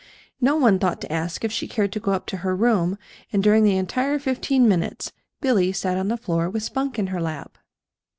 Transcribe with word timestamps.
No 0.41 0.55
one 0.55 0.79
thought 0.79 0.99
to 1.01 1.13
ask 1.13 1.43
if 1.45 1.51
she 1.51 1.67
cared 1.67 1.91
to 1.91 1.99
go 1.99 2.11
up 2.13 2.25
to 2.25 2.37
her 2.37 2.55
room, 2.55 2.97
and 3.31 3.43
during 3.43 3.63
the 3.63 3.77
entire 3.77 4.17
fifteen 4.17 4.67
minutes 4.67 5.11
Billy 5.41 5.71
sat 5.71 5.95
on 5.95 6.07
the 6.07 6.17
floor 6.17 6.49
with 6.49 6.63
Spunk 6.63 6.97
in 6.97 7.05
her 7.13 7.21
lap. 7.21 7.55